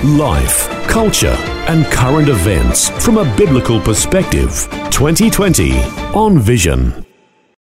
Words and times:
Life, 0.00 0.68
culture, 0.88 1.36
and 1.68 1.86
current 1.86 2.28
events 2.28 2.88
from 3.04 3.18
a 3.18 3.36
biblical 3.36 3.80
perspective. 3.80 4.66
2020 4.90 5.78
on 6.12 6.40
Vision. 6.40 7.06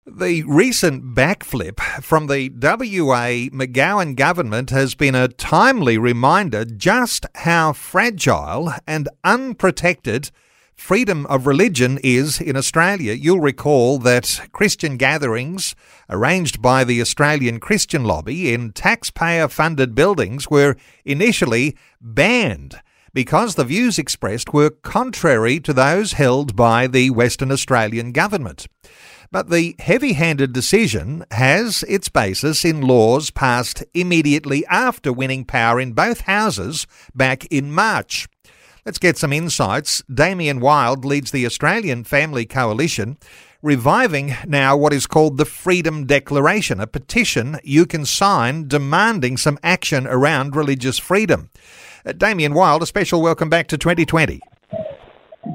The 0.07 0.43
recent 0.45 1.15
backflip 1.15 1.79
from 2.03 2.29
the 2.29 2.49
WA 2.49 3.51
McGowan 3.51 4.17
government 4.17 4.71
has 4.71 4.95
been 4.95 5.15
a 5.15 5.29
timely 5.29 5.99
reminder 5.99 6.65
just 6.65 7.27
how 7.35 7.75
fragile 7.75 8.73
and 8.87 9.11
unprotected 9.23 10.31
freedom 10.75 11.27
of 11.27 11.47
religion 11.47 11.99
is 12.03 12.41
in 12.41 12.57
Australia. 12.57 13.13
You'll 13.13 13.41
recall 13.41 13.99
that 13.99 14.49
Christian 14.53 14.97
gatherings 14.97 15.75
arranged 16.11 16.61
by 16.61 16.85
the 16.85 17.01
Australian 17.01 17.61
Christian 17.61 18.05
Lobby 18.05 18.53
in 18.53 18.73
taxpayer 18.73 19.49
funded 19.49 19.95
buildings 19.95 20.51
were 20.51 20.77
initially 21.05 21.77
banned 22.01 22.81
because 23.15 23.55
the 23.55 23.65
views 23.65 23.99
expressed 23.99 24.53
were 24.53 24.71
contrary 24.71 25.61
to 25.61 25.73
those 25.73 26.15
held 26.15 26.57
by 26.57 26.87
the 26.87 27.11
Western 27.11 27.53
Australian 27.53 28.13
government. 28.13 28.67
But 29.31 29.49
the 29.49 29.75
heavy 29.79 30.13
handed 30.13 30.53
decision 30.53 31.25
has 31.31 31.85
its 31.89 32.11
basis 32.11 32.65
in 32.65 32.83
laws 32.83 33.31
passed 33.31 33.83
immediately 33.95 34.67
after 34.67 35.11
winning 35.11 35.45
power 35.47 35.81
in 35.81 35.93
both 35.93 36.23
houses 36.23 36.87
back 37.15 37.47
in 37.47 37.73
March. 37.73 38.29
Let's 38.85 38.99
get 38.99 39.17
some 39.17 39.33
insights. 39.33 40.03
Damien 40.13 40.61
Wyld 40.61 41.05
leads 41.05 41.31
the 41.31 41.47
Australian 41.47 42.03
Family 42.03 42.45
Coalition, 42.45 43.17
reviving 43.63 44.35
now 44.45 44.77
what 44.77 44.93
is 44.93 45.07
called 45.07 45.39
the 45.39 45.45
Freedom 45.45 46.05
Declaration, 46.05 46.81
a 46.81 46.89
petition 46.89 47.61
you 47.63 47.87
can 47.87 48.05
sign 48.05 48.67
demanding 48.67 49.37
some 49.37 49.57
action 49.63 50.09
around 50.09 50.57
religious 50.57 50.99
freedom. 50.99 51.49
Uh, 52.05 52.11
Damien 52.11 52.55
Wyld, 52.55 52.81
a 52.81 52.87
special 52.87 53.23
welcome 53.23 53.49
back 53.49 53.69
to 53.69 53.79
2020. 53.79 54.41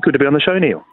Good 0.02 0.14
to 0.14 0.20
be 0.20 0.26
on 0.26 0.34
the 0.34 0.40
show, 0.40 0.58
Neil. 0.58 0.86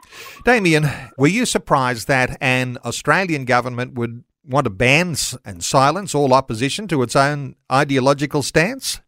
Damien, 0.44 0.88
were 1.16 1.28
you 1.28 1.46
surprised 1.46 2.08
that 2.08 2.36
an 2.41 2.78
Australian 2.84 3.44
government 3.44 3.94
would 3.94 4.24
want 4.44 4.64
to 4.64 4.70
ban 4.70 5.14
and 5.44 5.62
silence 5.62 6.16
all 6.16 6.34
opposition 6.34 6.88
to 6.88 7.00
its 7.04 7.14
own 7.14 7.54
ideological 7.70 8.42
stance? 8.42 9.00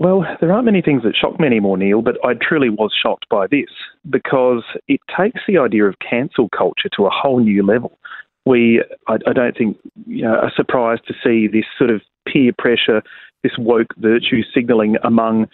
Well, 0.00 0.24
there 0.40 0.50
aren't 0.50 0.64
many 0.64 0.80
things 0.80 1.02
that 1.02 1.14
shock 1.14 1.38
me 1.38 1.46
anymore, 1.46 1.76
Neil, 1.76 2.00
but 2.00 2.16
I 2.24 2.32
truly 2.32 2.70
was 2.70 2.90
shocked 2.90 3.26
by 3.28 3.46
this 3.46 3.68
because 4.08 4.64
it 4.88 4.98
takes 5.14 5.42
the 5.46 5.58
idea 5.58 5.84
of 5.84 5.94
cancel 5.98 6.48
culture 6.56 6.88
to 6.96 7.04
a 7.04 7.10
whole 7.10 7.38
new 7.38 7.62
level. 7.62 7.98
We, 8.46 8.82
I, 9.08 9.18
I 9.26 9.34
don't 9.34 9.54
think, 9.54 9.76
you 10.06 10.22
know, 10.22 10.36
are 10.36 10.52
surprised 10.56 11.02
to 11.08 11.14
see 11.22 11.48
this 11.48 11.66
sort 11.76 11.90
of 11.90 12.00
peer 12.26 12.52
pressure, 12.56 13.02
this 13.42 13.52
woke 13.58 13.94
virtue 13.98 14.40
signalling 14.54 14.96
among 15.04 15.48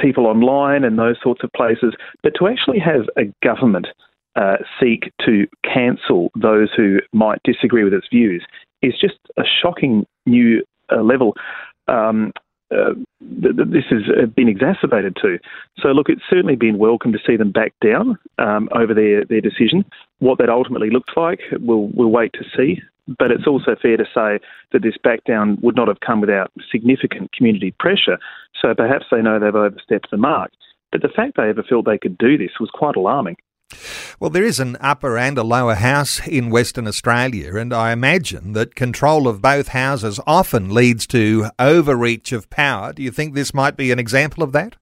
people 0.00 0.26
online 0.26 0.82
and 0.82 0.98
those 0.98 1.16
sorts 1.22 1.44
of 1.44 1.52
places, 1.52 1.94
but 2.24 2.32
to 2.40 2.48
actually 2.48 2.80
have 2.80 3.02
a 3.16 3.32
government 3.46 3.86
uh, 4.34 4.56
seek 4.80 5.12
to 5.24 5.46
cancel 5.62 6.32
those 6.34 6.68
who 6.76 6.98
might 7.12 7.38
disagree 7.44 7.84
with 7.84 7.94
its 7.94 8.08
views 8.10 8.44
is 8.82 8.94
just 9.00 9.18
a 9.38 9.44
shocking 9.62 10.04
new 10.26 10.64
uh, 10.90 11.00
level. 11.00 11.34
Um, 11.86 12.32
uh, 12.74 12.94
this 13.20 13.84
has 13.90 14.02
uh, 14.08 14.26
been 14.26 14.48
exacerbated 14.48 15.16
to. 15.22 15.38
So, 15.78 15.88
look, 15.88 16.08
it's 16.08 16.22
certainly 16.28 16.56
been 16.56 16.78
welcome 16.78 17.12
to 17.12 17.18
see 17.26 17.36
them 17.36 17.52
back 17.52 17.72
down 17.84 18.18
um, 18.38 18.68
over 18.72 18.94
their, 18.94 19.24
their 19.24 19.40
decision. 19.40 19.84
What 20.18 20.38
that 20.38 20.48
ultimately 20.48 20.90
looks 20.90 21.12
like, 21.16 21.40
we'll, 21.52 21.88
we'll 21.94 22.10
wait 22.10 22.32
to 22.34 22.44
see. 22.56 22.80
But 23.18 23.30
it's 23.30 23.46
also 23.46 23.76
fair 23.80 23.98
to 23.98 24.04
say 24.04 24.38
that 24.72 24.82
this 24.82 24.96
back 25.02 25.24
down 25.24 25.58
would 25.62 25.76
not 25.76 25.88
have 25.88 26.00
come 26.00 26.20
without 26.20 26.50
significant 26.72 27.32
community 27.32 27.74
pressure. 27.78 28.18
So 28.60 28.74
perhaps 28.74 29.06
they 29.10 29.20
know 29.20 29.38
they've 29.38 29.54
overstepped 29.54 30.10
the 30.10 30.16
mark. 30.16 30.52
But 30.90 31.02
the 31.02 31.08
fact 31.08 31.36
they 31.36 31.48
ever 31.50 31.62
felt 31.62 31.84
they 31.84 31.98
could 31.98 32.16
do 32.16 32.38
this 32.38 32.52
was 32.60 32.70
quite 32.72 32.96
alarming. 32.96 33.36
Well, 34.20 34.30
there 34.30 34.44
is 34.44 34.60
an 34.60 34.76
upper 34.80 35.18
and 35.18 35.36
a 35.36 35.42
lower 35.42 35.74
house 35.74 36.26
in 36.26 36.50
Western 36.50 36.86
Australia, 36.86 37.56
and 37.56 37.74
I 37.74 37.92
imagine 37.92 38.52
that 38.52 38.74
control 38.74 39.26
of 39.26 39.42
both 39.42 39.68
houses 39.68 40.20
often 40.26 40.72
leads 40.72 41.06
to 41.08 41.50
overreach 41.58 42.32
of 42.32 42.48
power. 42.48 42.92
Do 42.92 43.02
you 43.02 43.10
think 43.10 43.34
this 43.34 43.52
might 43.52 43.76
be 43.76 43.90
an 43.90 43.98
example 43.98 44.42
of 44.42 44.52
that? 44.52 44.76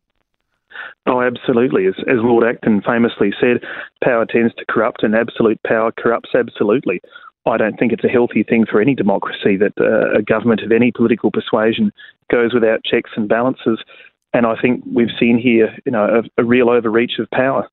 Oh, 1.06 1.20
absolutely. 1.20 1.86
As, 1.86 1.94
as 2.06 2.18
Lord 2.18 2.44
Acton 2.44 2.82
famously 2.82 3.32
said, 3.40 3.62
power 4.04 4.26
tends 4.26 4.54
to 4.54 4.64
corrupt, 4.68 5.02
and 5.02 5.14
absolute 5.14 5.60
power 5.66 5.90
corrupts 5.92 6.30
absolutely. 6.34 7.00
I 7.44 7.56
don't 7.56 7.76
think 7.76 7.92
it's 7.92 8.04
a 8.04 8.08
healthy 8.08 8.44
thing 8.44 8.66
for 8.70 8.80
any 8.80 8.94
democracy 8.94 9.56
that 9.56 9.72
uh, 9.80 10.16
a 10.16 10.22
government 10.22 10.60
of 10.60 10.70
any 10.70 10.92
political 10.92 11.32
persuasion 11.32 11.92
goes 12.30 12.54
without 12.54 12.84
checks 12.84 13.10
and 13.16 13.28
balances. 13.28 13.82
And 14.32 14.46
I 14.46 14.54
think 14.60 14.84
we've 14.86 15.10
seen 15.18 15.38
here, 15.38 15.76
you 15.84 15.90
know, 15.90 16.22
a, 16.36 16.40
a 16.40 16.44
real 16.44 16.70
overreach 16.70 17.18
of 17.18 17.28
power. 17.30 17.68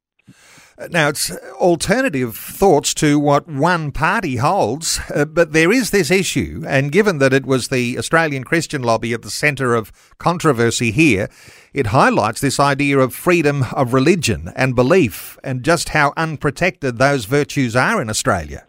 Now, 0.88 1.10
it's 1.10 1.30
alternative 1.56 2.38
thoughts 2.38 2.94
to 2.96 3.20
what 3.20 3.50
one 3.50 3.92
party 3.92 4.38
holds, 4.38 5.02
uh, 5.14 5.26
but 5.26 5.52
there 5.52 5.74
is 5.74 5.92
this 5.92 6.10
issue, 6.10 6.64
and 6.66 6.90
given 6.90 7.18
that 7.18 7.34
it 7.34 7.46
was 7.46 7.68
the 7.68 7.98
Australian 7.98 8.46
Christian 8.46 8.82
lobby 8.82 9.14
at 9.14 9.22
the 9.22 9.30
centre 9.30 9.76
of 9.76 9.92
controversy 10.20 10.92
here, 10.92 11.28
it 11.74 11.88
highlights 11.88 12.40
this 12.40 12.62
idea 12.62 12.98
of 13.00 13.14
freedom 13.14 13.66
of 13.74 13.94
religion 13.94 14.54
and 14.56 14.74
belief 14.74 15.38
and 15.44 15.64
just 15.64 15.90
how 15.90 16.14
unprotected 16.16 16.98
those 16.98 17.26
virtues 17.26 17.76
are 17.76 18.02
in 18.02 18.10
Australia. 18.10 18.66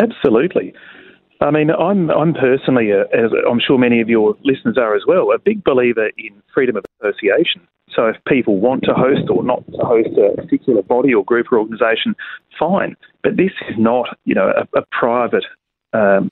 Absolutely. 0.00 0.72
I 1.40 1.50
mean, 1.50 1.70
I'm 1.70 2.10
I'm 2.10 2.32
personally, 2.32 2.90
a, 2.90 3.02
as 3.14 3.30
I'm 3.48 3.60
sure 3.60 3.78
many 3.78 4.00
of 4.00 4.08
your 4.08 4.36
listeners 4.42 4.76
are 4.78 4.96
as 4.96 5.02
well, 5.06 5.32
a 5.32 5.38
big 5.38 5.62
believer 5.64 6.08
in 6.16 6.42
freedom 6.52 6.76
of 6.76 6.84
association. 7.00 7.66
So 7.94 8.06
if 8.06 8.16
people 8.26 8.58
want 8.58 8.84
to 8.84 8.92
host 8.92 9.30
or 9.30 9.42
not 9.42 9.64
to 9.72 9.78
host 9.78 10.10
a 10.18 10.36
particular 10.36 10.82
body 10.82 11.14
or 11.14 11.24
group 11.24 11.46
or 11.50 11.58
organisation, 11.58 12.14
fine. 12.58 12.96
But 13.22 13.36
this 13.36 13.52
is 13.68 13.76
not, 13.78 14.16
you 14.24 14.34
know, 14.34 14.52
a, 14.56 14.78
a 14.78 14.84
private 14.92 15.44
um, 15.92 16.30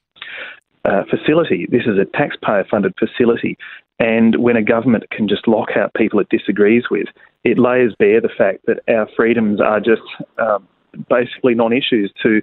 uh, 0.85 1.03
facility. 1.11 1.67
This 1.71 1.83
is 1.87 1.99
a 1.99 2.05
taxpayer-funded 2.17 2.95
facility, 2.99 3.57
and 3.99 4.37
when 4.37 4.57
a 4.57 4.63
government 4.63 5.05
can 5.11 5.29
just 5.29 5.49
lock 5.49 5.71
out 5.77 5.95
people 5.95 6.21
it 6.21 6.29
disagrees 6.29 6.85
with, 6.91 7.09
it 7.45 7.59
lays 7.59 7.93
bare 7.99 8.21
the 8.21 8.29
fact 8.29 8.67
that 8.67 8.81
our 8.89 9.09
freedoms 9.17 9.61
are 9.61 9.81
just 9.81 10.03
um, 10.39 10.69
basically 11.09 11.55
non-issues 11.55 12.13
to 12.23 12.43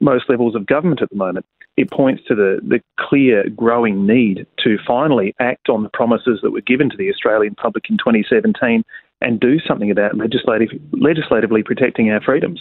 most 0.00 0.24
levels 0.28 0.54
of 0.54 0.66
government 0.66 1.02
at 1.02 1.10
the 1.10 1.16
moment 1.16 1.46
it 1.80 1.90
points 1.90 2.22
to 2.28 2.34
the, 2.34 2.60
the 2.62 2.80
clear 2.98 3.48
growing 3.48 4.06
need 4.06 4.46
to 4.62 4.76
finally 4.86 5.34
act 5.40 5.70
on 5.70 5.82
the 5.82 5.88
promises 5.88 6.40
that 6.42 6.50
were 6.50 6.60
given 6.60 6.90
to 6.90 6.96
the 6.96 7.08
Australian 7.08 7.54
public 7.54 7.84
in 7.88 7.96
2017 7.96 8.84
and 9.22 9.40
do 9.40 9.58
something 9.60 9.90
about 9.90 10.16
legislative, 10.16 10.68
legislatively 10.92 11.62
protecting 11.62 12.10
our 12.10 12.20
freedoms. 12.20 12.60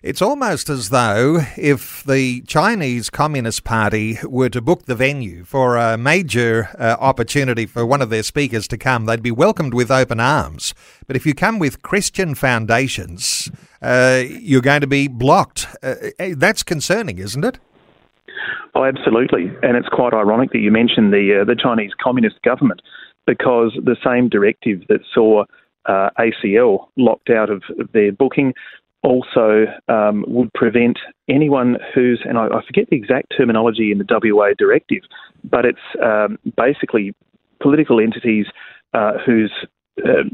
It's 0.00 0.22
almost 0.22 0.68
as 0.68 0.90
though 0.90 1.40
if 1.56 2.04
the 2.04 2.42
Chinese 2.42 3.10
Communist 3.10 3.64
Party 3.64 4.18
were 4.22 4.48
to 4.50 4.60
book 4.60 4.84
the 4.84 4.94
venue 4.94 5.42
for 5.42 5.76
a 5.76 5.98
major 5.98 6.68
uh, 6.78 6.96
opportunity 7.00 7.66
for 7.66 7.84
one 7.84 8.00
of 8.00 8.08
their 8.08 8.22
speakers 8.22 8.68
to 8.68 8.78
come, 8.78 9.06
they'd 9.06 9.20
be 9.20 9.32
welcomed 9.32 9.74
with 9.74 9.90
open 9.90 10.20
arms. 10.20 10.72
But 11.08 11.16
if 11.16 11.26
you 11.26 11.34
come 11.34 11.58
with 11.58 11.82
Christian 11.82 12.36
foundations, 12.36 13.50
uh, 13.82 14.22
you're 14.24 14.62
going 14.62 14.82
to 14.82 14.86
be 14.86 15.08
blocked. 15.08 15.66
Uh, 15.82 15.94
uh 16.20 16.34
that's 16.36 16.62
concerning, 16.62 17.18
isn't 17.18 17.44
it? 17.44 17.58
Oh, 18.74 18.84
absolutely. 18.84 19.50
And 19.62 19.76
it's 19.76 19.88
quite 19.88 20.14
ironic 20.14 20.52
that 20.52 20.58
you 20.58 20.70
mentioned 20.70 21.12
the 21.12 21.40
uh, 21.40 21.44
the 21.44 21.56
Chinese 21.56 21.92
Communist 22.00 22.40
government 22.42 22.82
because 23.26 23.78
the 23.84 23.96
same 24.04 24.28
directive 24.28 24.80
that 24.88 25.00
saw 25.12 25.44
uh, 25.86 26.10
ACL 26.18 26.88
locked 26.96 27.30
out 27.30 27.50
of 27.50 27.62
their 27.92 28.12
booking 28.12 28.54
also 29.02 29.66
um, 29.88 30.24
would 30.26 30.52
prevent 30.54 30.98
anyone 31.28 31.76
who's, 31.94 32.20
and 32.24 32.36
I, 32.36 32.46
I, 32.46 32.64
forget 32.66 32.88
the 32.90 32.96
exact 32.96 33.32
terminology 33.36 33.92
in 33.92 33.98
the 33.98 34.06
WA 34.08 34.50
directive, 34.58 35.02
but 35.44 35.64
it's 35.64 35.78
um, 36.02 36.38
basically 36.56 37.14
political 37.60 38.00
entities 38.00 38.46
uh, 38.94 39.12
whose 39.24 39.52
uh, 40.04 40.24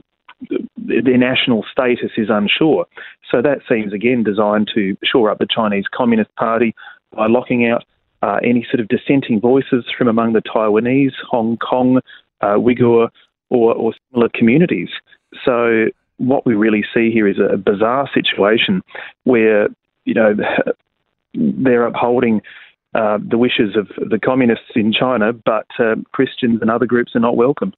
their 0.77 1.19
national 1.19 1.65
status 1.71 2.13
is 2.17 2.29
unsure. 2.31 2.87
So 3.31 3.43
that 3.43 3.59
seems 3.69 3.93
again 3.93 4.25
designed 4.25 4.71
to 4.75 4.97
shore 5.05 5.31
up 5.31 5.39
the 5.39 5.47
Chinese 5.49 5.85
Communist 5.95 6.35
Party 6.37 6.75
by 7.15 7.27
locking 7.27 7.69
out 7.69 7.85
uh, 8.25 8.39
any 8.43 8.67
sort 8.71 8.81
of 8.81 8.89
dissenting 8.89 9.39
voices 9.39 9.85
from 9.97 10.09
among 10.09 10.33
the 10.33 10.41
Taiwanese, 10.41 11.13
Hong 11.31 11.59
Kong, 11.59 12.01
uh, 12.41 12.55
Uyghur, 12.55 13.11
or, 13.51 13.75
or 13.75 13.93
similar 14.11 14.31
communities. 14.35 14.89
So 15.45 15.89
what 16.17 16.47
we 16.47 16.55
really 16.55 16.85
see 16.95 17.11
here 17.11 17.29
is 17.29 17.37
a 17.39 17.59
bizarre 17.59 18.09
situation 18.15 18.83
where, 19.25 19.69
you 20.07 20.15
know, 20.15 20.35
they're 21.35 21.85
upholding 21.85 22.41
uh, 22.95 23.19
the 23.19 23.37
wishes 23.37 23.77
of 23.77 23.89
the 24.09 24.19
communists 24.19 24.73
in 24.75 24.93
China, 24.93 25.35
but 25.35 25.67
uh, 25.79 25.97
Christians 26.13 26.61
and 26.63 26.71
other 26.71 26.87
groups 26.87 27.15
are 27.15 27.21
not 27.21 27.37
welcome. 27.37 27.75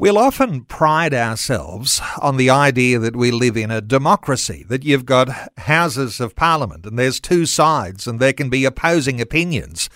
We'll 0.00 0.16
often 0.16 0.60
pride 0.60 1.12
ourselves 1.12 2.00
on 2.22 2.36
the 2.36 2.50
idea 2.50 3.00
that 3.00 3.16
we 3.16 3.32
live 3.32 3.56
in 3.56 3.72
a 3.72 3.80
democracy, 3.80 4.64
that 4.68 4.84
you've 4.84 5.04
got 5.04 5.50
houses 5.58 6.20
of 6.20 6.36
parliament 6.36 6.86
and 6.86 6.96
there's 6.96 7.18
two 7.18 7.46
sides 7.46 8.06
and 8.06 8.20
there 8.20 8.32
can 8.32 8.48
be 8.48 8.64
opposing 8.64 9.20
opinions. 9.20 9.90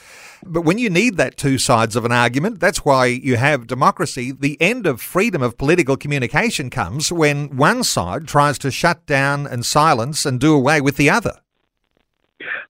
But 0.45 0.63
when 0.63 0.79
you 0.79 0.91
need 0.91 1.19
that 1.19 1.37
two 1.37 1.57
sides 1.57 1.95
of 1.95 2.05
an 2.05 2.11
argument, 2.11 2.59
that's 2.59 2.85
why 2.85 3.07
you 3.07 3.37
have 3.37 3.69
democracy. 3.69 4.33
The 4.33 4.61
end 4.61 4.89
of 4.89 5.01
freedom 5.01 5.41
of 5.41 5.57
political 5.57 5.97
communication 5.97 6.69
comes 6.69 7.13
when 7.13 7.57
one 7.57 7.85
side 7.85 8.27
tries 8.27 8.59
to 8.59 8.73
shut 8.73 9.07
down 9.07 9.47
and 9.47 9.65
silence 9.65 10.27
and 10.27 10.41
do 10.41 10.53
away 10.53 10.81
with 10.81 10.97
the 10.97 11.11
other. 11.11 11.39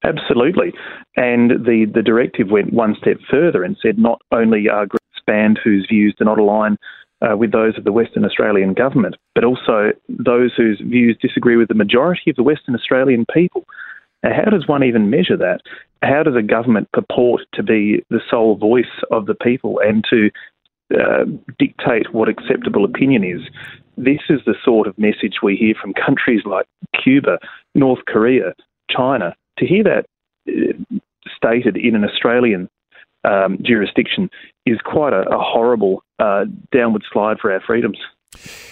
Absolutely. 0.05 0.75
And 1.17 1.65
the, 1.65 1.87
the 1.95 2.03
directive 2.03 2.51
went 2.51 2.75
one 2.75 2.95
step 3.01 3.17
further 3.31 3.65
and 3.65 3.75
said 3.81 3.97
not 3.97 4.21
only 4.33 4.69
are 4.69 4.85
groups 4.85 5.03
banned 5.27 5.59
whose 5.65 5.87
views 5.89 6.15
do 6.19 6.27
not 6.27 6.39
align 6.39 6.77
uh, 7.23 7.37
with 7.37 7.53
those 7.53 7.79
of 7.79 7.85
the 7.85 7.93
Western 7.93 8.25
Australian 8.25 8.75
government, 8.75 9.17
but 9.35 9.45
also 9.45 9.93
those 10.09 10.53
whose 10.57 10.81
views 10.85 11.17
disagree 11.21 11.57
with 11.57 11.69
the 11.69 11.75
majority 11.75 12.31
of 12.31 12.37
the 12.37 12.43
Western 12.43 12.75
Australian 12.75 13.25
people. 13.33 13.65
how 14.25 14.51
does 14.51 14.67
one 14.67 14.85
even 14.85 15.11
measure 15.11 15.37
that? 15.37 15.61
How 16.03 16.23
does 16.23 16.37
a 16.37 16.43
government 16.43 16.91
purport 16.93 17.43
to 17.55 17.63
be 17.63 18.05
the 18.11 18.21
sole 18.29 18.57
voice 18.57 19.03
of 19.11 19.27
the 19.27 19.35
people 19.35 19.81
and 19.81 20.05
to 20.11 20.31
uh, 20.95 21.25
dictate 21.59 22.13
what 22.13 22.29
acceptable 22.29 22.85
opinion 22.85 23.25
is? 23.25 23.41
This 23.97 24.21
is 24.29 24.41
the 24.47 24.55
sort 24.65 24.87
of 24.87 24.99
message 24.99 25.37
we 25.43 25.57
hear 25.57 25.75
from 25.81 25.95
countries 25.95 26.43
like 26.45 26.67
Cuba, 27.03 27.39
North 27.75 28.01
Korea, 28.07 28.55
China. 28.91 29.35
To 29.59 29.67
hear 29.67 29.85
that 29.85 30.07
uh, 30.49 30.99
stated 31.37 31.77
in 31.77 31.95
an 31.95 32.05
Australian 32.05 32.69
um, 33.25 33.59
jurisdiction 33.63 34.31
is 34.67 34.79
quite 34.85 35.13
a, 35.13 35.23
a 35.29 35.39
horrible 35.39 36.03
uh, 36.19 36.45
downward 36.73 37.03
slide 37.13 37.39
for 37.41 37.53
our 37.53 37.61
freedoms. 37.61 37.99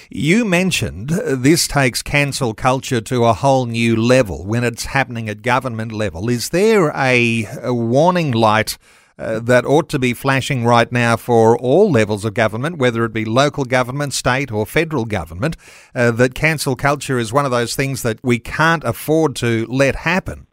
You 0.08 0.44
mentioned 0.44 1.10
this 1.10 1.68
takes 1.68 2.02
cancel 2.02 2.54
culture 2.54 3.00
to 3.02 3.24
a 3.24 3.34
whole 3.34 3.66
new 3.66 3.94
level 3.94 4.46
when 4.46 4.64
it's 4.64 4.86
happening 4.86 5.28
at 5.28 5.42
government 5.42 5.92
level. 5.92 6.28
Is 6.28 6.48
there 6.48 6.90
a, 6.96 7.46
a 7.62 7.74
warning 7.74 8.32
light 8.32 8.78
uh, 9.18 9.38
that 9.38 9.66
ought 9.66 9.88
to 9.90 9.98
be 9.98 10.14
flashing 10.14 10.64
right 10.64 10.90
now 10.90 11.14
for 11.14 11.58
all 11.58 11.90
levels 11.90 12.24
of 12.24 12.32
government, 12.32 12.78
whether 12.78 13.04
it 13.04 13.12
be 13.12 13.26
local 13.26 13.64
government, 13.64 14.14
state, 14.14 14.50
or 14.50 14.64
federal 14.64 15.04
government, 15.04 15.56
uh, 15.94 16.10
that 16.10 16.34
cancel 16.34 16.74
culture 16.74 17.18
is 17.18 17.32
one 17.32 17.44
of 17.44 17.50
those 17.50 17.76
things 17.76 18.02
that 18.02 18.18
we 18.24 18.38
can't 18.38 18.82
afford 18.82 19.36
to 19.36 19.66
let 19.66 19.94
happen? 19.94 20.46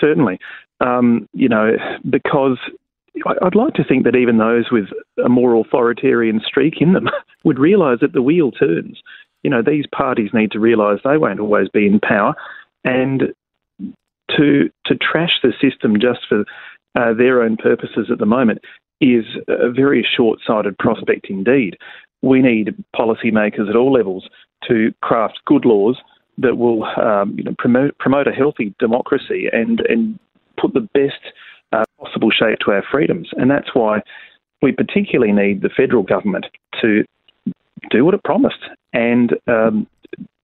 Certainly. 0.00 0.38
Um, 0.80 1.28
you 1.32 1.48
know, 1.48 1.72
because 2.08 2.58
I'd 3.42 3.54
like 3.54 3.74
to 3.74 3.84
think 3.84 4.04
that 4.04 4.16
even 4.16 4.38
those 4.38 4.70
with 4.70 4.86
a 5.24 5.28
more 5.28 5.54
authoritarian 5.54 6.40
streak 6.44 6.80
in 6.80 6.92
them 6.92 7.08
would 7.44 7.58
realise 7.58 8.00
that 8.00 8.12
the 8.12 8.22
wheel 8.22 8.50
turns. 8.50 9.00
You 9.42 9.50
know, 9.50 9.62
these 9.62 9.84
parties 9.94 10.30
need 10.32 10.50
to 10.52 10.60
realise 10.60 11.00
they 11.04 11.18
won't 11.18 11.40
always 11.40 11.68
be 11.68 11.86
in 11.86 12.00
power, 12.00 12.34
and 12.84 13.32
to 14.36 14.70
to 14.86 14.94
trash 14.96 15.40
the 15.42 15.52
system 15.60 15.94
just 16.00 16.20
for 16.28 16.44
uh, 16.96 17.14
their 17.14 17.42
own 17.42 17.56
purposes 17.56 18.08
at 18.10 18.18
the 18.18 18.26
moment 18.26 18.60
is 19.00 19.24
a 19.48 19.70
very 19.70 20.06
short-sighted 20.16 20.78
prospect 20.78 21.26
indeed. 21.28 21.76
We 22.22 22.40
need 22.40 22.74
policymakers 22.94 23.68
at 23.68 23.76
all 23.76 23.92
levels 23.92 24.28
to 24.66 24.92
craft 25.02 25.40
good 25.44 25.64
laws 25.66 25.98
that 26.38 26.56
will 26.56 26.84
um, 26.84 27.34
you 27.36 27.44
know, 27.44 27.54
promote 27.58 27.96
promote 27.98 28.26
a 28.26 28.32
healthy 28.32 28.74
democracy 28.78 29.48
and 29.52 29.80
and 29.80 30.18
put 30.60 30.74
the 30.74 30.88
best 30.94 31.32
uh, 31.76 31.84
possible 31.98 32.30
shape 32.30 32.58
to 32.64 32.72
our 32.72 32.82
freedoms. 32.90 33.28
And 33.32 33.50
that's 33.50 33.74
why 33.74 34.00
we 34.62 34.72
particularly 34.72 35.32
need 35.32 35.62
the 35.62 35.68
federal 35.68 36.02
government 36.02 36.46
to 36.80 37.04
do 37.90 38.04
what 38.04 38.14
it 38.14 38.24
promised 38.24 38.64
and 38.92 39.34
um, 39.46 39.86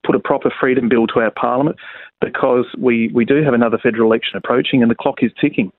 put 0.04 0.14
a 0.14 0.20
proper 0.20 0.52
freedom 0.60 0.88
bill 0.88 1.06
to 1.08 1.20
our 1.20 1.30
parliament 1.30 1.76
because 2.20 2.66
we, 2.78 3.08
we 3.14 3.24
do 3.24 3.42
have 3.42 3.54
another 3.54 3.78
federal 3.78 4.10
election 4.10 4.36
approaching 4.36 4.82
and 4.82 4.90
the 4.90 4.94
clock 4.94 5.22
is 5.22 5.32
ticking. 5.40 5.72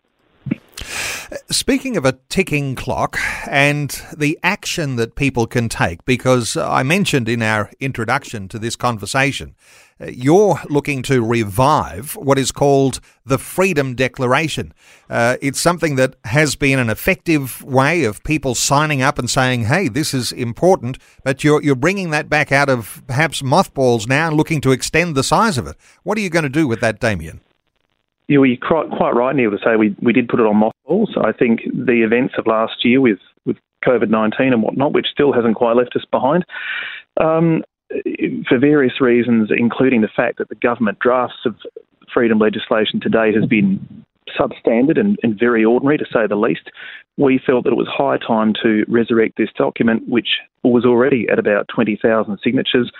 Speaking 1.50 1.95
of 1.97 2.06
a 2.06 2.19
ticking 2.30 2.75
clock 2.75 3.18
and 3.47 3.89
the 4.15 4.38
action 4.44 4.97
that 4.97 5.15
people 5.15 5.47
can 5.47 5.69
take, 5.69 6.03
because 6.06 6.57
I 6.57 6.83
mentioned 6.83 7.30
in 7.30 7.41
our 7.41 7.71
introduction 7.80 8.47
to 8.50 8.59
this 8.59 8.75
conversation, 8.75 9.56
uh, 10.01 10.07
you're 10.07 10.59
looking 10.69 11.01
to 11.03 11.24
revive 11.24 12.15
what 12.15 12.38
is 12.38 12.51
called 12.51 13.00
the 13.25 13.38
Freedom 13.38 13.95
Declaration. 13.95 14.74
Uh, 15.09 15.38
it's 15.41 15.62
something 15.62 15.95
that 15.95 16.15
has 16.25 16.56
been 16.56 16.80
an 16.80 16.89
effective 16.89 17.63
way 17.63 18.03
of 18.03 18.24
people 18.24 18.53
signing 18.53 19.01
up 19.01 19.18
and 19.18 19.29
saying, 19.29 19.65
hey, 19.65 19.88
this 19.88 20.13
is 20.13 20.31
important, 20.31 20.97
but 21.24 21.44
you're, 21.44 21.63
you're 21.63 21.75
bringing 21.75 22.09
that 22.09 22.29
back 22.29 22.51
out 22.51 22.69
of 22.69 23.01
perhaps 23.07 23.41
mothballs 23.41 24.07
now 24.07 24.27
and 24.27 24.38
looking 24.38 24.62
to 24.62 24.71
extend 24.71 25.15
the 25.15 25.24
size 25.24 25.57
of 25.57 25.68
it. 25.68 25.77
What 26.03 26.18
are 26.18 26.21
you 26.21 26.29
going 26.29 26.44
to 26.44 26.50
do 26.50 26.68
with 26.68 26.81
that, 26.81 27.00
Damien? 27.00 27.41
You 28.28 28.42
were 28.42 28.48
quite 28.62 29.16
right, 29.16 29.36
Neil, 29.36 29.52
to 29.52 29.58
say 29.58 29.75
we, 29.78 29.96
we 30.02 30.14
did 30.14 30.30
put 30.30 30.40
it 30.40 30.46
on 30.46 30.58
mothballs. 30.58 31.16
I 31.18 31.31
think 31.31 31.62
the 31.66 32.04
events 32.04 32.36
of 32.38 32.48
last 32.48 32.86
year 32.86 33.02
with, 33.02 33.20
with 33.46 33.58
COVID 33.86 34.10
19 34.10 34.54
and 34.54 34.64
whatnot, 34.64 34.94
which 34.94 35.08
still 35.12 35.34
hasn't 35.34 35.56
quite 35.56 35.75
left 35.75 35.96
us 35.96 36.06
behind, 36.10 36.46
um, 37.20 37.64
for 38.48 38.58
various 38.58 39.00
reasons, 39.02 39.50
including 39.56 40.02
the 40.02 40.10
fact 40.16 40.38
that 40.38 40.50
the 40.50 40.56
government 40.56 41.00
drafts 41.00 41.46
of 41.46 41.56
freedom 42.14 42.40
legislation 42.40 43.00
to 43.02 43.10
date 43.10 43.36
has 43.36 43.46
been 43.46 43.80
substandard 44.40 45.00
and, 45.00 45.18
and 45.22 45.38
very 45.38 45.64
ordinary, 45.66 45.98
to 45.98 46.06
say 46.06 46.28
the 46.28 46.36
least. 46.36 46.72
We 47.18 47.40
felt 47.46 47.66
that 47.66 47.72
it 47.72 47.78
was 47.78 47.88
high 47.88 48.18
time 48.18 48.54
to 48.64 48.86
resurrect 48.88 49.38
this 49.38 49.50
document, 49.56 50.08
which 50.08 50.40
was 50.64 50.86
already 50.86 51.28
at 51.31 51.40
about 51.40 51.68
20,000 51.74 52.40
signatures. 52.44 52.92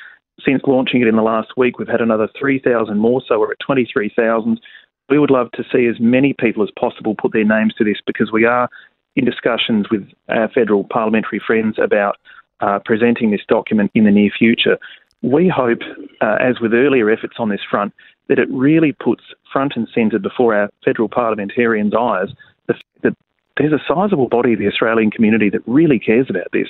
Since 0.46 0.64
launching 0.68 1.02
it 1.02 1.08
in 1.08 1.16
the 1.16 1.22
last 1.22 1.52
week, 1.58 1.80
we've 1.80 1.88
had 1.88 2.02
another 2.02 2.28
3,000 2.40 2.98
more, 2.98 3.22
so 3.28 3.40
we're 3.40 3.52
at 3.52 3.60
23,000 3.66 4.60
we 5.10 5.20
would 5.20 5.32
love 5.32 5.52
to 5.52 5.64
see 5.72 5.86
as 5.88 6.00
many 6.00 6.34
people 6.34 6.64
as 6.64 6.70
possible 6.80 7.16
put 7.16 7.34
their 7.34 7.44
names 7.44 7.74
to 7.76 7.84
this 7.84 7.98
because 8.06 8.32
we 8.32 8.46
are 8.46 8.70
in 9.16 9.26
discussions 9.26 9.90
with 9.92 10.08
our 10.30 10.50
federal 10.50 10.84
parliamentary 10.86 11.42
friends 11.46 11.78
about 11.78 12.18
uh, 12.62 12.80
presenting 12.84 13.32
this 13.32 13.42
document 13.48 13.92
in 13.94 14.06
the 14.06 14.12
near 14.12 14.32
future. 14.38 14.78
We 15.22 15.48
hope, 15.48 15.80
uh, 16.22 16.38
as 16.40 16.60
with 16.60 16.74
earlier 16.74 17.10
efforts 17.10 17.36
on 17.38 17.50
this 17.50 17.62
front, 17.70 17.94
that 18.28 18.40
it 18.40 18.50
really 18.52 18.94
puts 18.94 19.24
front 19.52 19.74
and 19.76 19.88
centre 19.94 20.20
before 20.20 20.56
our 20.56 20.70
federal 20.84 21.10
parliamentarians' 21.10 21.94
eyes 21.94 22.30
the 22.68 22.74
fact 22.74 23.02
that 23.04 23.18
there's 23.58 23.74
a 23.74 23.84
sizable 23.88 24.30
body 24.30 24.54
of 24.54 24.60
the 24.60 24.68
Australian 24.68 25.12
community 25.12 25.50
that 25.50 25.62
really 25.68 26.00
cares 26.00 26.28
about 26.30 26.48
this. 26.54 26.70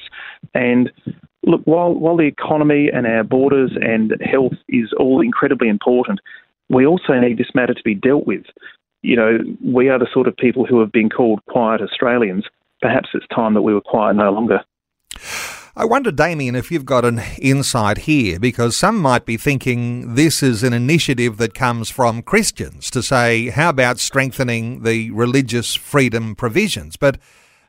And 0.53 0.91
look, 1.45 1.61
while, 1.65 1.93
while 1.93 2.17
the 2.17 2.25
economy 2.25 2.89
and 2.93 3.05
our 3.05 3.23
borders 3.23 3.71
and 3.79 4.13
health 4.21 4.53
is 4.67 4.91
all 4.97 5.21
incredibly 5.21 5.69
important, 5.69 6.19
we 6.69 6.85
also 6.85 7.19
need 7.19 7.37
this 7.37 7.51
matter 7.53 7.73
to 7.73 7.83
be 7.83 7.95
dealt 7.95 8.25
with. 8.25 8.45
You 9.01 9.15
know, 9.15 9.39
we 9.63 9.89
are 9.89 9.99
the 9.99 10.07
sort 10.13 10.27
of 10.27 10.37
people 10.37 10.65
who 10.65 10.79
have 10.79 10.91
been 10.91 11.09
called 11.09 11.43
quiet 11.49 11.81
Australians. 11.81 12.45
Perhaps 12.81 13.09
it's 13.13 13.25
time 13.33 13.53
that 13.53 13.61
we 13.61 13.73
were 13.73 13.81
quiet 13.81 14.15
no 14.15 14.31
longer. 14.31 14.61
I 15.75 15.85
wonder, 15.85 16.11
Damien, 16.11 16.55
if 16.55 16.71
you've 16.71 16.85
got 16.85 17.03
an 17.03 17.19
insight 17.41 17.99
here, 17.99 18.39
because 18.39 18.77
some 18.77 18.99
might 18.99 19.25
be 19.25 19.37
thinking 19.37 20.13
this 20.13 20.43
is 20.43 20.61
an 20.61 20.71
initiative 20.71 21.37
that 21.37 21.55
comes 21.55 21.89
from 21.89 22.21
Christians 22.21 22.91
to 22.91 23.01
say, 23.01 23.49
how 23.49 23.69
about 23.69 23.97
strengthening 23.97 24.83
the 24.83 25.09
religious 25.09 25.73
freedom 25.73 26.35
provisions? 26.35 26.95
But 26.95 27.17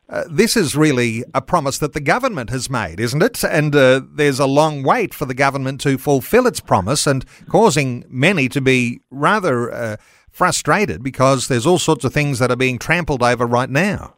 uh, 0.07 0.23
this 0.29 0.55
is 0.55 0.75
really 0.75 1.23
a 1.33 1.41
promise 1.41 1.79
that 1.79 1.93
the 1.93 1.99
government 1.99 2.49
has 2.49 2.69
made, 2.69 2.99
isn't 2.99 3.23
it? 3.23 3.43
And 3.43 3.75
uh, 3.75 4.01
there's 4.13 4.39
a 4.39 4.45
long 4.45 4.83
wait 4.83 5.13
for 5.13 5.25
the 5.25 5.33
government 5.33 5.81
to 5.81 5.97
fulfil 5.97 6.45
its 6.45 6.59
promise 6.59 7.07
and 7.07 7.25
causing 7.49 8.05
many 8.07 8.47
to 8.49 8.61
be 8.61 9.01
rather 9.09 9.71
uh, 9.71 9.97
frustrated 10.29 11.01
because 11.01 11.47
there's 11.47 11.65
all 11.65 11.79
sorts 11.79 12.03
of 12.03 12.13
things 12.13 12.39
that 12.39 12.51
are 12.51 12.55
being 12.55 12.77
trampled 12.77 13.23
over 13.23 13.45
right 13.45 13.69
now. 13.69 14.13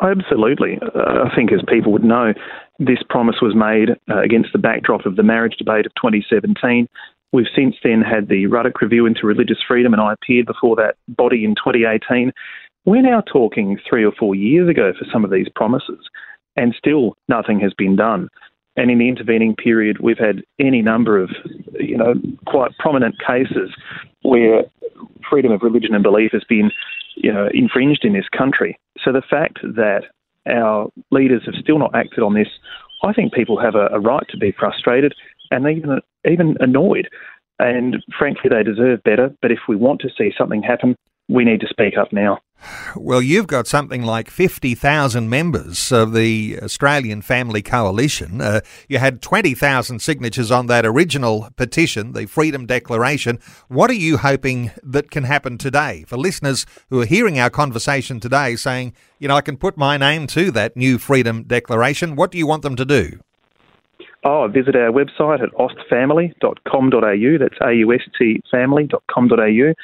Absolutely. 0.00 0.78
Uh, 0.94 1.24
I 1.24 1.34
think, 1.34 1.50
as 1.52 1.60
people 1.66 1.90
would 1.92 2.04
know, 2.04 2.32
this 2.78 2.98
promise 3.08 3.36
was 3.42 3.56
made 3.56 3.90
uh, 4.08 4.22
against 4.22 4.50
the 4.52 4.58
backdrop 4.58 5.06
of 5.06 5.16
the 5.16 5.24
marriage 5.24 5.56
debate 5.58 5.86
of 5.86 5.92
2017. 5.96 6.88
We've 7.32 7.46
since 7.54 7.74
then 7.82 8.00
had 8.00 8.28
the 8.28 8.46
Ruddock 8.46 8.80
Review 8.80 9.06
into 9.06 9.26
Religious 9.26 9.58
Freedom, 9.66 9.92
and 9.92 10.00
I 10.00 10.12
appeared 10.12 10.46
before 10.46 10.76
that 10.76 10.94
body 11.08 11.44
in 11.44 11.54
2018. 11.56 12.32
We're 12.88 13.02
now 13.02 13.20
talking 13.20 13.78
three 13.86 14.02
or 14.02 14.12
four 14.12 14.34
years 14.34 14.66
ago 14.66 14.94
for 14.98 15.04
some 15.12 15.22
of 15.22 15.30
these 15.30 15.46
promises, 15.54 16.08
and 16.56 16.74
still 16.74 17.18
nothing 17.28 17.60
has 17.60 17.74
been 17.74 17.96
done. 17.96 18.30
And 18.78 18.90
in 18.90 18.96
the 18.96 19.10
intervening 19.10 19.54
period, 19.54 19.98
we've 20.00 20.16
had 20.16 20.42
any 20.58 20.80
number 20.80 21.22
of, 21.22 21.28
you 21.78 21.98
know, 21.98 22.14
quite 22.46 22.70
prominent 22.78 23.16
cases 23.20 23.76
where 24.22 24.62
freedom 25.28 25.52
of 25.52 25.60
religion 25.60 25.94
and 25.94 26.02
belief 26.02 26.30
has 26.32 26.44
been, 26.48 26.70
you 27.14 27.30
know, 27.30 27.50
infringed 27.52 28.06
in 28.06 28.14
this 28.14 28.28
country. 28.30 28.78
So 29.04 29.12
the 29.12 29.20
fact 29.20 29.58
that 29.62 30.04
our 30.46 30.88
leaders 31.10 31.42
have 31.44 31.56
still 31.60 31.78
not 31.78 31.94
acted 31.94 32.20
on 32.20 32.32
this, 32.32 32.48
I 33.02 33.12
think 33.12 33.34
people 33.34 33.60
have 33.60 33.74
a, 33.74 33.88
a 33.92 34.00
right 34.00 34.26
to 34.30 34.38
be 34.38 34.52
frustrated. 34.58 35.14
and 35.50 35.66
even 35.66 36.00
even 36.26 36.56
annoyed. 36.60 37.10
And 37.58 38.02
frankly, 38.18 38.48
they 38.48 38.62
deserve 38.62 39.02
better. 39.02 39.30
But 39.42 39.52
if 39.52 39.58
we 39.68 39.76
want 39.76 40.00
to 40.00 40.08
see 40.16 40.32
something 40.38 40.62
happen, 40.62 40.96
we 41.28 41.44
need 41.44 41.60
to 41.60 41.68
speak 41.68 41.94
up 41.98 42.12
now. 42.12 42.40
Well, 42.96 43.22
you've 43.22 43.46
got 43.46 43.68
something 43.68 44.02
like 44.02 44.30
50,000 44.30 45.28
members 45.28 45.92
of 45.92 46.12
the 46.12 46.58
Australian 46.60 47.22
Family 47.22 47.62
Coalition. 47.62 48.40
Uh, 48.40 48.60
you 48.88 48.98
had 48.98 49.22
20,000 49.22 50.00
signatures 50.00 50.50
on 50.50 50.66
that 50.66 50.84
original 50.84 51.50
petition, 51.56 52.12
the 52.12 52.26
Freedom 52.26 52.66
Declaration. 52.66 53.38
What 53.68 53.90
are 53.90 53.94
you 53.94 54.16
hoping 54.16 54.72
that 54.82 55.10
can 55.10 55.24
happen 55.24 55.56
today 55.56 56.04
for 56.08 56.16
listeners 56.16 56.66
who 56.90 57.00
are 57.00 57.06
hearing 57.06 57.38
our 57.38 57.50
conversation 57.50 58.18
today 58.18 58.56
saying, 58.56 58.94
you 59.18 59.28
know, 59.28 59.36
I 59.36 59.40
can 59.40 59.56
put 59.56 59.76
my 59.76 59.96
name 59.96 60.26
to 60.28 60.50
that 60.52 60.76
new 60.76 60.98
Freedom 60.98 61.44
Declaration? 61.44 62.16
What 62.16 62.32
do 62.32 62.38
you 62.38 62.46
want 62.46 62.62
them 62.62 62.74
to 62.76 62.84
do? 62.84 63.20
Oh, 64.24 64.48
visit 64.48 64.74
our 64.74 64.90
website 64.90 65.42
at 65.42 65.52
austfamily.com.au. 65.52 67.38
That's 67.38 67.58
A-U-S-T 67.60 68.42
family.com.au. 68.50 69.74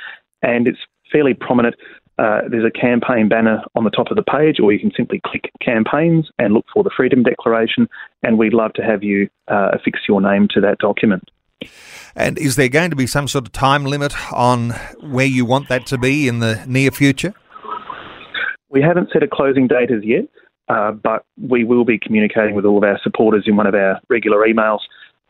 And 0.42 0.68
it's 0.68 0.80
fairly 1.14 1.34
prominent. 1.34 1.76
Uh, 2.18 2.42
there's 2.48 2.64
a 2.64 2.70
campaign 2.70 3.28
banner 3.28 3.62
on 3.74 3.84
the 3.84 3.90
top 3.90 4.10
of 4.10 4.16
the 4.16 4.22
page, 4.22 4.60
or 4.60 4.72
you 4.72 4.78
can 4.78 4.92
simply 4.96 5.20
click 5.26 5.50
campaigns 5.60 6.28
and 6.38 6.54
look 6.54 6.64
for 6.72 6.82
the 6.82 6.90
Freedom 6.96 7.22
Declaration, 7.22 7.88
and 8.22 8.38
we'd 8.38 8.54
love 8.54 8.72
to 8.74 8.82
have 8.82 9.02
you 9.02 9.28
uh, 9.48 9.70
affix 9.72 10.00
your 10.08 10.20
name 10.20 10.46
to 10.50 10.60
that 10.60 10.78
document. 10.78 11.28
And 12.14 12.38
is 12.38 12.56
there 12.56 12.68
going 12.68 12.90
to 12.90 12.96
be 12.96 13.06
some 13.06 13.26
sort 13.26 13.46
of 13.46 13.52
time 13.52 13.84
limit 13.84 14.14
on 14.32 14.70
where 15.00 15.26
you 15.26 15.44
want 15.44 15.68
that 15.68 15.86
to 15.86 15.98
be 15.98 16.28
in 16.28 16.38
the 16.38 16.64
near 16.66 16.90
future? 16.90 17.34
We 18.68 18.82
haven't 18.82 19.10
set 19.12 19.22
a 19.22 19.28
closing 19.28 19.66
date 19.66 19.90
as 19.90 20.04
yet, 20.04 20.24
uh, 20.68 20.92
but 20.92 21.24
we 21.40 21.64
will 21.64 21.84
be 21.84 21.98
communicating 21.98 22.54
with 22.54 22.64
all 22.64 22.78
of 22.78 22.84
our 22.84 23.00
supporters 23.02 23.44
in 23.46 23.56
one 23.56 23.66
of 23.66 23.74
our 23.74 24.00
regular 24.08 24.46
emails. 24.46 24.80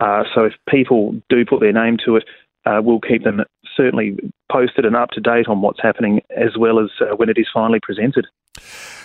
Uh, 0.01 0.25
so 0.35 0.45
if 0.45 0.53
people 0.69 1.15
do 1.31 1.45
put 1.47 1.61
their 1.61 1.73
name 1.73 1.97
to 2.05 2.17
it, 2.17 2.25
uh, 2.67 2.81
we'll 2.83 3.01
keep 3.01 3.25
them 3.25 3.41
certainly 3.77 4.17
posted 4.51 4.85
and 4.85 4.97
up 4.97 5.11
to 5.11 5.21
date 5.21 5.49
on 5.49 5.63
what's 5.63 5.83
happening 5.83 6.21
as 6.37 6.57
well 6.59 6.79
as 6.79 6.91
uh, 7.01 7.17
when 7.17 7.29
it 7.29 7.39
is 7.39 7.47
finally 7.53 7.81
presented. 7.83 8.27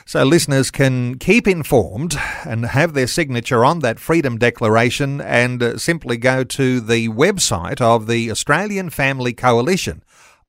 So, 0.06 0.24
listeners 0.24 0.72
can 0.72 1.20
keep 1.20 1.48
informed 1.48 2.16
and 2.44 2.66
have 2.66 2.94
their 2.94 3.08
signature 3.08 3.64
on 3.64 3.80
that 3.80 4.00
Freedom 4.00 4.40
Declaration 4.40 5.22
and 5.22 5.62
uh, 5.62 5.78
simply 5.78 6.18
go 6.18 6.44
to 6.46 6.80
the 6.80 7.10
website 7.10 7.80
of 7.80 8.08
the 8.08 8.32
Australian 8.32 8.90
Family 8.90 9.34
Coalition, 9.34 10.04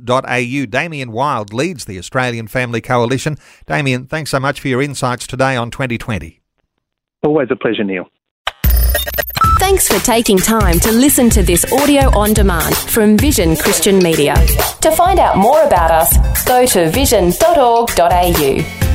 Damien 0.00 1.12
Wyld 1.12 1.52
leads 1.52 1.84
the 1.84 1.98
Australian 1.98 2.48
Family 2.48 2.80
Coalition. 2.80 3.36
Damien, 3.66 4.06
thanks 4.06 4.32
so 4.32 4.40
much 4.40 4.60
for 4.60 4.66
your 4.66 4.82
insights 4.82 5.28
today 5.28 5.54
on 5.54 5.70
2020. 5.70 6.40
Always 7.22 7.48
a 7.50 7.56
pleasure, 7.56 7.84
Neil. 7.84 8.08
Thanks 9.58 9.88
for 9.88 9.98
taking 10.04 10.38
time 10.38 10.78
to 10.80 10.92
listen 10.92 11.28
to 11.30 11.42
this 11.42 11.70
audio 11.72 12.16
on 12.16 12.32
demand 12.34 12.76
from 12.76 13.16
Vision 13.18 13.56
Christian 13.56 13.98
Media. 13.98 14.34
To 14.82 14.90
find 14.92 15.18
out 15.18 15.36
more 15.36 15.62
about 15.62 15.90
us, 15.90 16.44
go 16.44 16.66
to 16.66 16.88
vision.org.au. 16.90 18.85